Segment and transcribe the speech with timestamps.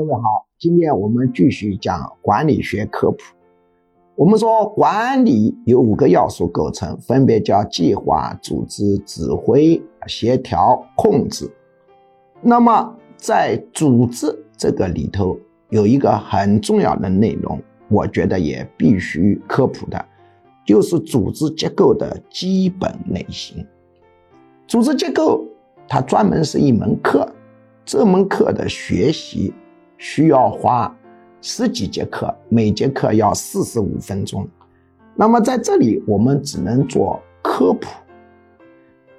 [0.00, 3.18] 各位好，今天我们继续讲管理学科普。
[4.16, 11.52] 我们说管理有五个要素构成，分别叫计划、组织、指挥、协调、控制。
[12.40, 17.60] 那么在组织这个里头，有一个很重要的内容，
[17.90, 20.02] 我觉得也必须科普的，
[20.64, 23.66] 就是组织结构的基本类型。
[24.66, 25.44] 组织结构
[25.86, 27.30] 它专门是一门课，
[27.84, 29.52] 这门课的学习。
[30.00, 30.90] 需要花
[31.42, 34.48] 十几节课，每节课要四十五分钟。
[35.14, 37.86] 那么在这里，我们只能做科普。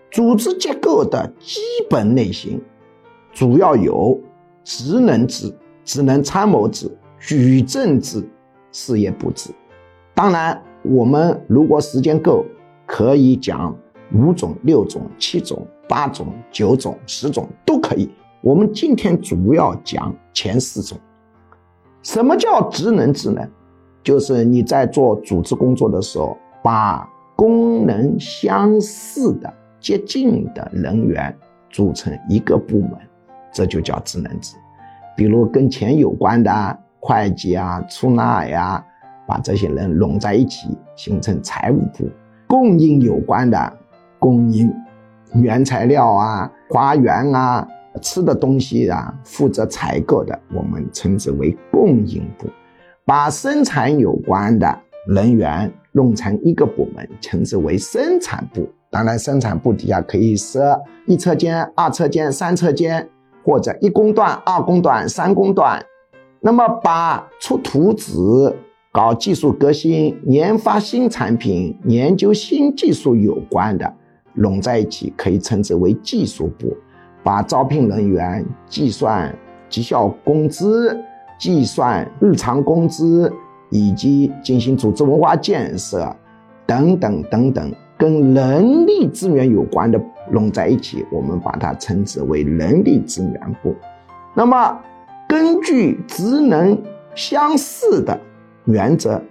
[0.09, 2.59] 组织结构的基本类型
[3.31, 4.20] 主要有
[4.63, 5.54] 职能制、
[5.85, 8.27] 职能参谋制、矩阵制、
[8.71, 9.52] 事业部制。
[10.16, 12.43] 当然，我们如果时间够，
[12.88, 13.77] 可以讲
[14.16, 18.09] 五种、六种、七种、八种、九种、十种都可以。
[18.41, 20.98] 我们今天主要讲前四种。
[22.02, 23.48] 什么叫职能智能？
[24.04, 31.35] 就是你在做组织工作的时候，把功能相似的、接近的人员
[31.70, 32.93] 组成一个部门，
[33.54, 34.55] 这就叫职能制。
[35.16, 38.84] 比如跟钱有关的会计啊、出纳呀，
[39.27, 42.10] 把这些人拢在一起，形成财务部；
[42.48, 43.77] 供应有关的
[44.18, 44.73] 供应
[45.35, 47.68] 原材料啊、花园啊。
[48.02, 52.48] 吃的东西啊，负责采购的，我们称之为供应部；
[53.06, 58.70] 把生产有关的人员弄成一个部门，称之为生产部。
[58.90, 63.08] 当然，生产部底下可以设一车间、二车间、三车间，
[63.44, 65.81] 或者一工段、二工段、三工段。
[66.40, 68.14] 那么，把出图纸、
[68.92, 73.94] 搞技术革新、研发新产品、研究新技术有关的
[74.34, 76.75] 拢在一起，可以称之为技术部。
[77.24, 79.34] 把招聘人员、计算
[79.69, 81.00] 绩效工资、
[81.40, 83.31] 计算日常工资，
[83.69, 86.16] 以及进行组织文化建设
[86.66, 90.01] 等等等等，跟人力资源有关的
[90.31, 93.75] 拢在一起，我们把它称之为人力资源部。
[94.34, 94.79] 那么，
[95.28, 96.78] 根据职能
[97.16, 98.19] 相似的
[98.66, 99.22] 原则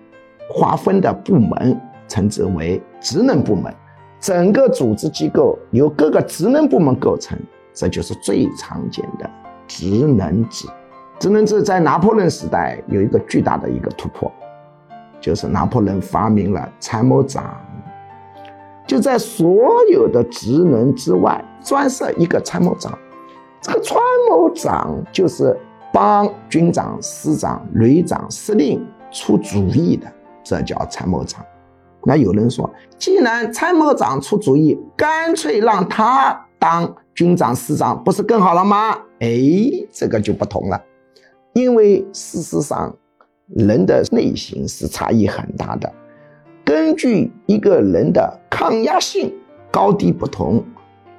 [0.49, 3.73] 划分的部门，称之为职能部门。
[4.21, 7.39] 整个组织机构由各个职能部门构成。
[7.73, 9.29] 这就是最常见的
[9.67, 10.69] 职能制。
[11.19, 14.33] 职能制在拿破仑时代有一个巨大的一个突破，
[15.21, 17.55] 就是拿破仑发明了参谋长，
[18.87, 22.99] 就在所有的职能之外专设一个参谋长。
[23.61, 23.99] 这个参
[24.31, 25.55] 谋长就是
[25.93, 30.11] 帮军长、师长、旅长、司令出主意的，
[30.43, 31.45] 这叫参谋长。
[32.03, 36.97] 那有人说，既然参谋长出主意，干脆让他当。
[37.21, 38.97] 军长、师长不是更好了吗？
[39.19, 39.29] 哎，
[39.93, 40.83] 这个就不同了，
[41.53, 42.97] 因为事实上，
[43.55, 45.93] 人的内心是差异很大的。
[46.65, 49.31] 根据一个人的抗压性
[49.71, 50.65] 高低不同，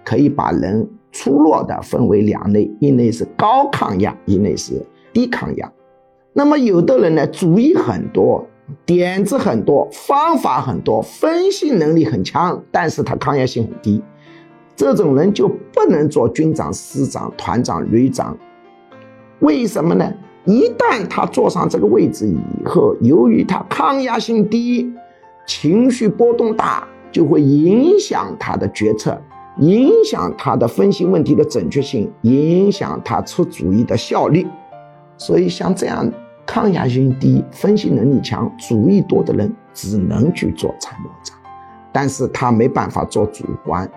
[0.03, 4.83] 可以把人粗略的分为两类：一类是高抗压，一类是
[5.13, 5.72] 低抗压。
[6.33, 8.44] 那么有的人呢，主意很多，
[8.88, 14.03] 点子很多，方法很多，分析能力很强，但是他抗压性很低。
[14.81, 18.36] 这种人就不能做军长、师长、团长、旅长，
[19.42, 20.12] 为什么呢？
[20.46, 24.92] 一旦他坐上这个位置以后，由于他抗压性低，
[25.46, 29.16] 情绪波动大，就会影响他的决策，
[29.59, 34.48] 影响他的分析问题的准确性，影响他出主意的效率。
[35.16, 36.12] 所以，像这样
[36.44, 41.38] 抗压性低、分析能力强、主意多的人，只能去做参谋长，
[41.94, 43.88] 但是他没办法做主官。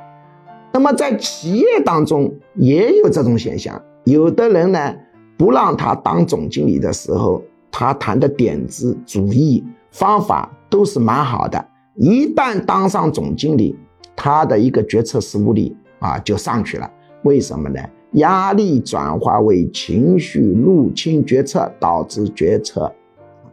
[0.74, 4.92] 那么在企业当中也有这种现象，有的人呢
[5.38, 7.40] 不让他当总经理的时候，
[7.70, 11.64] 他谈的点子、主意、方法都是蛮好的。
[11.94, 13.78] 一旦当上总经理，
[14.16, 16.90] 他的一个决策失误率啊就上去了。
[17.22, 17.80] 为什么呢？
[18.14, 22.92] 压力转化为情绪入侵决策，导致决策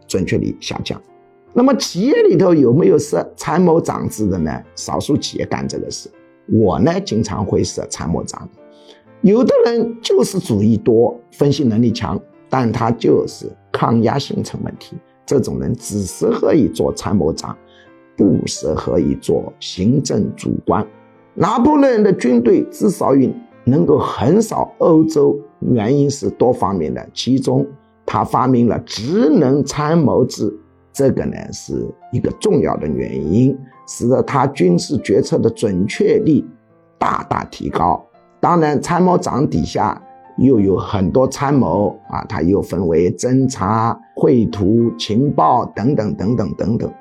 [0.07, 0.99] 准确率下降。
[1.53, 4.59] 那么企业里头有没有设参谋长制的呢？
[4.75, 6.09] 少数企业干这个事。
[6.51, 8.47] 我呢，经常会设参谋长。
[9.21, 12.19] 有的人就是主意多，分析能力强，
[12.49, 14.97] 但他就是抗压性成问题。
[15.25, 17.55] 这种人只适合于做参谋长，
[18.17, 20.85] 不适合于做行政主官。
[21.35, 23.31] 拿破仑的军队之所以
[23.63, 27.65] 能够横扫欧洲，原因是多方面的，其中
[28.05, 30.53] 他发明了职能参谋制。
[30.93, 33.57] 这个呢是一个重要的原因，
[33.87, 36.43] 使得他军事决策的准确率
[36.97, 38.05] 大大提高。
[38.39, 40.01] 当然，参谋长底下
[40.37, 46.91] 又有很多参谋啊，他又分为侦察、绘图、情报等等等等等等，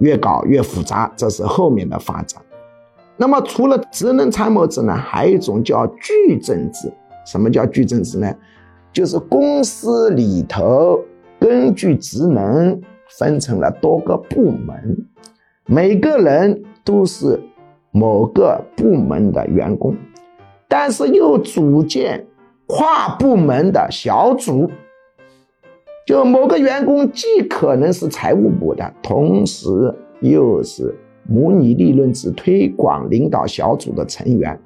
[0.00, 2.42] 越搞越复杂，这是后面的发展。
[3.16, 6.92] 那么除了职能参谋制呢，还有一种叫矩阵制。
[7.24, 8.34] 什么叫矩阵制呢？
[8.92, 11.00] 就是公司里头
[11.40, 12.80] 根据职能
[13.18, 15.06] 分成了多个部门，
[15.66, 17.40] 每个人都是
[17.90, 19.96] 某个部门的员工，
[20.68, 22.26] 但是又组建。
[22.66, 24.70] 跨部门的小组，
[26.06, 29.68] 就某个员工既可能是财务部的，同时
[30.20, 30.96] 又是
[31.28, 34.58] 模拟利润制推广领导小组的成员。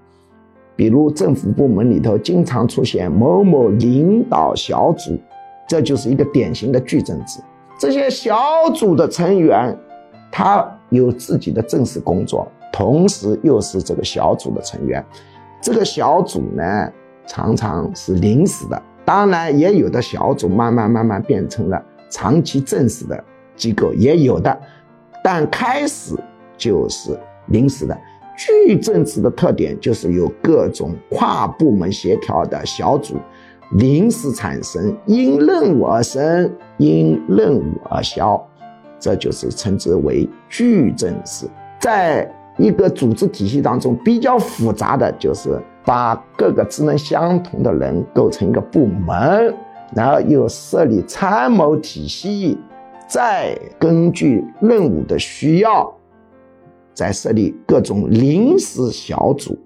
[0.76, 5.18] 比如政府部门里头经常出现某某领导小组，
[5.66, 7.40] 这就是一个典型的矩阵制。
[7.78, 9.76] 这些小组的成员，
[10.32, 15.04] 他有自己的正式工作，同时又是这个小组的成员。
[15.62, 16.92] 这个小组呢？
[17.30, 23.22] 常常是临时的，当然也有的小组慢慢慢慢变成了长期正式的
[23.54, 24.58] 机构，也有的，
[25.22, 26.14] 但开始
[26.56, 27.14] 就是
[27.48, 27.94] 临时的。
[28.34, 33.16] 矩阵制的特点就是有各种跨部门协调的小组，
[33.72, 38.40] 临时产生，因任务而生，因任务而消，
[38.98, 41.46] 这就是称之为矩阵式。
[41.80, 45.60] 在一个组织体系当中，比较复杂的就是。
[45.84, 49.54] 把各个职能相同的人构成一个部门，
[49.94, 52.58] 然后又设立参谋体系，
[53.08, 55.90] 再根据任务的需要，
[56.92, 59.56] 再设立各种临时小组。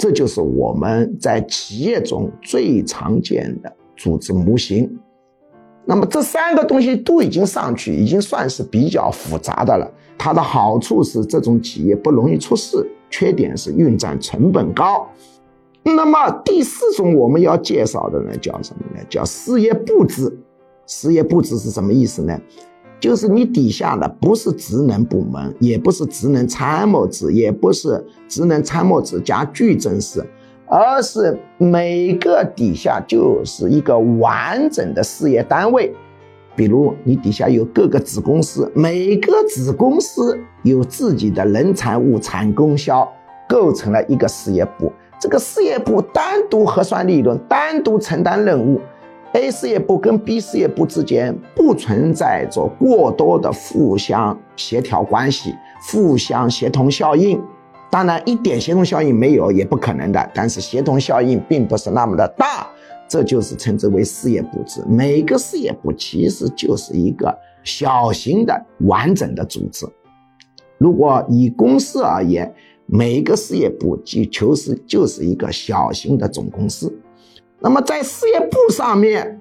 [0.00, 4.90] 这就是我们在企业中最常见的组织模型。
[5.84, 9.86] 那么这三个东西都已经上去，已经算是比较复杂的了。
[10.16, 15.06] 它的好处是这种企业不容易出事，缺点是运转成本高。
[15.82, 19.04] 那么第四种我们要介绍的呢，叫什么呢？
[19.10, 20.34] 叫事业部制。
[20.86, 22.40] 事业部制是什么意思呢？
[23.00, 30.22] 就是你底下的不是职能部门，也不是职能参谋职，也不是职能参谋职加矩阵式，
[30.66, 35.92] 而是每个底下就是一个完整的事业单位。
[36.54, 43.10] 比如你底下有各个子公司，每个子公司有自己的人财物产供销，
[43.48, 44.92] 构成了一个事业部。
[45.18, 48.78] 这个事业部单独核算利润，单独承担任务
[49.32, 55.54] ，A 事业部跟 B 事业部之间不存在着过多的互相协调关系、
[55.90, 57.40] 互相协同效应。
[57.90, 62.68] 当然，一点协同效应没有也不可能的，但是协同效应并不是那么的大，
[63.08, 64.80] 这就是称之为事业部制。
[64.88, 69.86] 每个事业部其实就是一个小型的完整的组织。
[70.78, 72.54] 如果以公司而言，
[72.86, 76.96] 每一个事业部就就是就是一个小型的总公司，
[77.62, 79.38] 那么在事业部上面，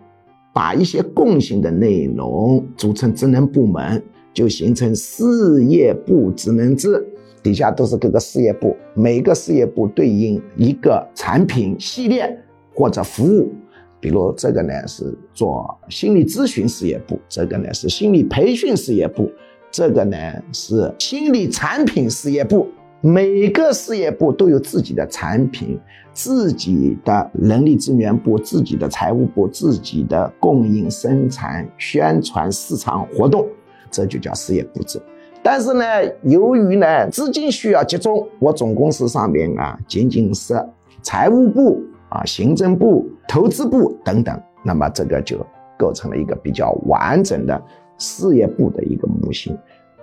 [0.53, 7.05] 把一些共性的内容组成职能部门，就形成事业部职能制。
[7.41, 12.37] 底下都是各个事业部，每个事业部对应一个产品系列
[12.73, 13.53] 或者服务。
[14.01, 19.31] 比如这个呢是做心理咨询事业部，这个呢是心理培训事业部，
[19.71, 20.17] 这个呢
[20.51, 22.67] 是心理产品事业部。
[23.01, 25.79] 每个事业部都有自己的产品、
[26.11, 33.47] 自己的人力资源部、自己的财务部、自己的供应、生产、宣传、市场活动，
[33.89, 35.01] 这就叫事业部制。
[35.41, 35.85] 但是呢，
[36.23, 40.61] 由于呢资金需要集中，我总公司上面啊仅仅是
[41.01, 45.37] 财务部啊、行政部、投资部等等，那么这个就
[45.77, 47.61] 构成了一个比较完整的
[47.97, 49.57] 事业部的一个模型。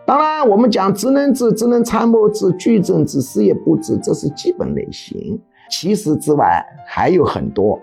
[0.06, 5.36] 当然，我们讲职能制、职能参谋制、矩阵制、事业部制，这是基本类型。
[5.68, 7.76] 其实之外还有很多，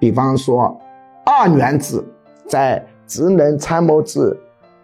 [0.00, 0.76] 比方说
[1.24, 2.04] 二元制，
[2.48, 4.36] 在职能参谋制、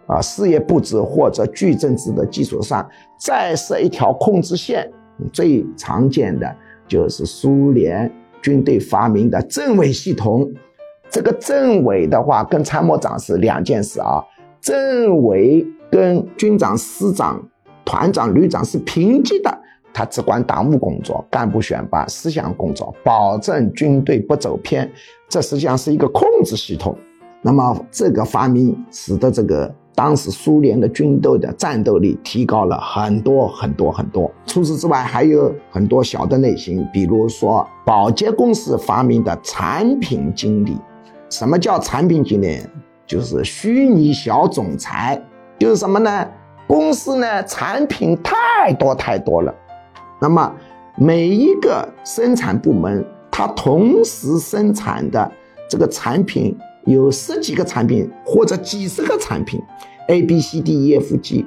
[0.07, 4.89] 啊事业部制或者矩阵制的基础上，再设一条控制线。
[5.33, 6.55] 最常见的
[6.87, 8.09] 就是苏联
[8.41, 10.49] 军队发明的政委系统。
[11.11, 14.23] 这个政委的话，跟参谋长是两件事啊。
[14.61, 17.41] 政委跟军长、师长、
[17.85, 19.59] 团长、旅长是平级的，
[19.93, 24.91] 他只管党务工作、干部选拔、思想工作，保证军队不走偏。
[25.29, 26.99] 这实际上是一个控制系统。
[27.43, 34.29] 那么这个发明使得这个当时苏联的军队的战斗力提高了很多很多很多。
[34.47, 40.77] 除此之外，还有很多小的类型，比如说保洁公司发明的产品经理。
[41.31, 42.59] 什么叫产品经理？
[43.07, 45.23] 就是虚拟小总裁，
[45.59, 46.29] 就是什么呢？
[46.67, 49.55] 公司呢产品太多太多了，
[50.21, 50.53] 那么
[50.97, 55.31] 每一个生产部门它同时生产的
[55.69, 59.63] 这个产品有十几个产品或者几十个产品
[60.09, 61.45] ，A、B、C、D、E、F、G。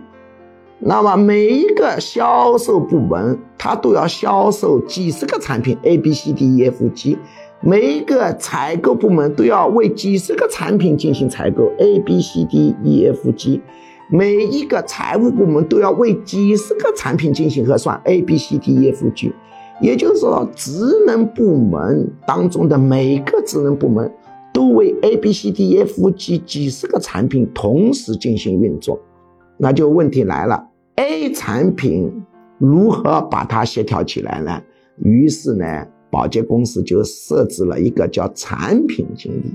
[0.80, 7.18] 那么每一个销售部门，它都要销售几十个产品 A B C D E F G，
[7.62, 13.60] 每一个采购部门都要为几十个产品进行采购 A B C D E F G，
[14.10, 19.34] 每一个财务部门都要为几十个产品进行核算 A B C D E F G，
[19.82, 20.72] 也就是说，职
[21.06, 24.10] 能部门当中的每个职能部门
[24.54, 28.98] 都为 A B C D E F G 几十个产品同时进行运作。
[29.58, 32.24] 那就问题来了，A 产品
[32.60, 34.62] 如何把它协调起来呢？
[35.04, 39.52] 于是呢，保洁公司就设置了一个叫产品经理，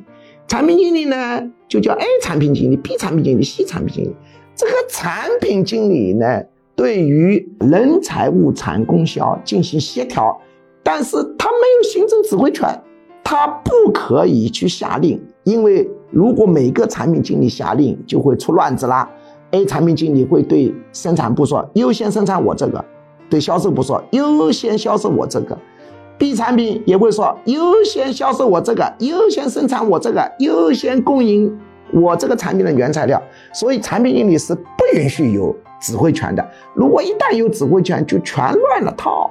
[0.47, 1.17] 产品经理呢
[1.67, 4.17] 就叫 A 产品经理、B 产品经理、C 产品经理。
[4.55, 6.27] 这个产品经理呢，
[6.77, 10.39] 对于人财物产供销进行协调，
[10.83, 12.69] 但是他没有行政指挥权，
[13.25, 19.09] 他不可以去下令，因为如果每个产品经理下令，就会出乱子啦。
[19.53, 22.83] A 产品经理会对生产部说：“优先生产我这个。”
[23.29, 25.57] 对销售部说：“优先销售我这个。
[26.19, 31.55] ”B 产品也会说：“优先销售我这个，优先生产我这个，优先供应
[31.93, 33.23] 我这个产品的原材料。”
[33.53, 36.45] 所以产品经理是不允许有指挥权的。
[36.75, 39.31] 如果一旦有指挥权，就全乱了套。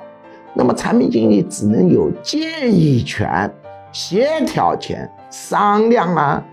[0.54, 3.50] 那么产品经理只能有建议权、
[3.92, 6.44] 协调权、商量啊。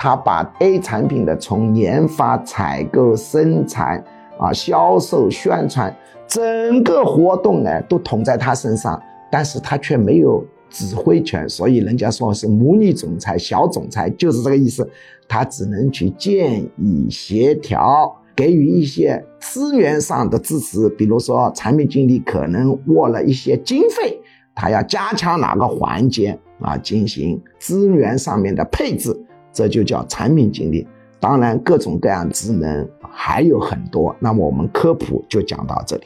[0.00, 4.00] 他把 A 产品的从研发、采购、生产
[4.38, 5.92] 啊、销售、宣传
[6.28, 14.88] 整个活动呢，都统在他身上，但是他却没有指挥权，所以人家说是模拟总裁、小总裁，就是这个意思。
[15.26, 24.18] 他只能去建议、协调，给予一些资源上的支持，比如说产品经理可能握了一些经费，
[24.54, 29.14] 他要加强哪个环节啊，进行资源上面的配置。
[29.52, 30.86] 这就叫产品经理，
[31.20, 36.04] 当然各种各样职能还有很多，那么我们科普就讲到这里。